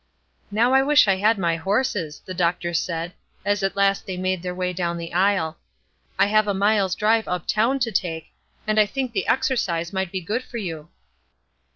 [0.49, 3.13] "Now I wish I had my horses," the doctor said,
[3.45, 5.59] as at last they made their way down the aisle.
[6.17, 8.31] "I have a mile's drive up town to take,
[8.65, 10.89] and I think the exercise might be good for you."